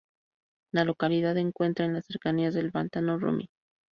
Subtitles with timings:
[0.73, 3.45] La localidad encuentra en las cercanías del pantano Romney.